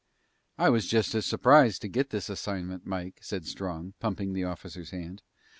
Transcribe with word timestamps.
"I 0.57 0.69
was 0.69 0.87
just 0.87 1.13
as 1.13 1.27
surprised 1.27 1.83
to 1.83 1.87
get 1.87 2.09
this 2.09 2.27
assignment, 2.27 2.87
Mike," 2.87 3.19
said 3.21 3.45
Strong, 3.45 3.93
pumping 3.99 4.33
the 4.33 4.45
officer's 4.45 4.89
hand. 4.89 5.21